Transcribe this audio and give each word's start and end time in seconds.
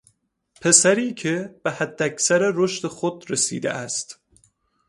پسری 0.61 1.13
که 1.13 1.55
به 1.63 1.71
حداکثر 1.71 2.51
رشد 2.55 2.87
خود 2.87 3.31
رسیده 3.31 3.71
است 3.71 4.19